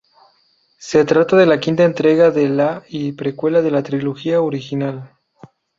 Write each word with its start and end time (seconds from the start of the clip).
Se 0.79 1.05
trata 1.05 1.37
de 1.37 1.45
la 1.45 1.59
quinta 1.59 1.83
entrega 1.83 2.31
de 2.31 2.49
la 2.49 2.81
y 2.89 3.11
precuela 3.11 3.61
de 3.61 3.69
la 3.69 3.83
trilogía 3.83 4.41
original. 4.41 5.13